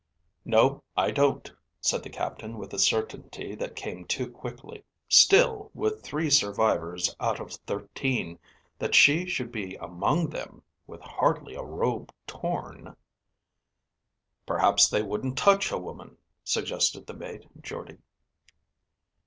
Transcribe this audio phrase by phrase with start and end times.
[0.45, 4.83] "No, I don't," said the captain with a certainty that came too quickly.
[5.07, 8.39] "Still, with three survivors out of thirteen,
[8.79, 12.97] that she should be among them, with hardly a robe torn."
[14.47, 17.99] "Perhaps they wouldn't touch a woman," suggested the mate, Jordde.